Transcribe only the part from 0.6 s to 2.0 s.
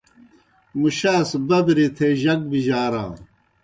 مُشاس ببرِی